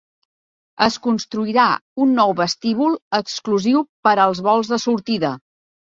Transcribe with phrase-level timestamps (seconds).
[0.85, 1.67] Es construirà
[2.05, 5.35] un nou vestíbul exclusiu per als vols de sortida.